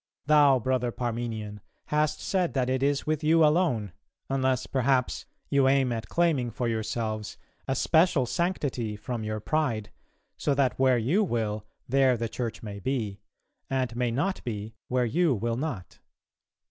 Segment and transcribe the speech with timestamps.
[0.25, 3.93] Thou, brother Parmenian, hast said that it is with you alone;
[4.29, 9.91] unless, perhaps, you aim at claiming for yourselves a special sanctity from your pride,
[10.37, 13.19] so that where you will, there the Church may be,
[13.69, 15.99] and may not be, where you will not.